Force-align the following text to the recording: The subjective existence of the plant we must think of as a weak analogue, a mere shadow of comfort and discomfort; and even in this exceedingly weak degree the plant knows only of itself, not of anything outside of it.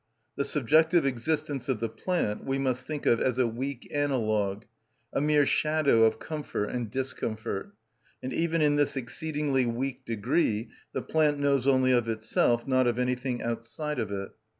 The 0.35 0.45
subjective 0.45 1.05
existence 1.05 1.69
of 1.69 1.79
the 1.79 1.87
plant 1.87 2.43
we 2.43 2.57
must 2.57 2.87
think 2.87 3.05
of 3.05 3.21
as 3.21 3.37
a 3.37 3.45
weak 3.45 3.87
analogue, 3.93 4.63
a 5.13 5.21
mere 5.21 5.45
shadow 5.45 6.05
of 6.05 6.17
comfort 6.17 6.69
and 6.71 6.89
discomfort; 6.89 7.75
and 8.23 8.33
even 8.33 8.63
in 8.63 8.77
this 8.77 8.97
exceedingly 8.97 9.67
weak 9.67 10.03
degree 10.03 10.69
the 10.91 11.03
plant 11.03 11.37
knows 11.37 11.67
only 11.67 11.91
of 11.91 12.09
itself, 12.09 12.65
not 12.67 12.87
of 12.87 12.97
anything 12.97 13.43
outside 13.43 13.99
of 13.99 14.11
it. 14.11 14.31